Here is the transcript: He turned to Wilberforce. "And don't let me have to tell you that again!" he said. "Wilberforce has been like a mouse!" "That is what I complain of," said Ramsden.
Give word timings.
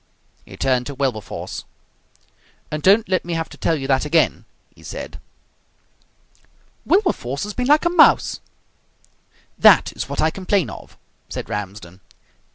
He 0.47 0.57
turned 0.57 0.87
to 0.87 0.95
Wilberforce. 0.95 1.63
"And 2.71 2.81
don't 2.81 3.07
let 3.07 3.23
me 3.23 3.33
have 3.33 3.49
to 3.49 3.55
tell 3.57 3.75
you 3.75 3.85
that 3.87 4.03
again!" 4.03 4.45
he 4.73 4.81
said. 4.81 5.19
"Wilberforce 6.87 7.43
has 7.43 7.53
been 7.53 7.67
like 7.67 7.85
a 7.85 7.89
mouse!" 7.91 8.39
"That 9.59 9.93
is 9.95 10.09
what 10.09 10.19
I 10.19 10.31
complain 10.31 10.71
of," 10.71 10.97
said 11.29 11.49
Ramsden. 11.49 12.01